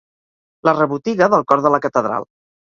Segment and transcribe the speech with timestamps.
[0.67, 2.27] La rebotiga del cor de la catedral.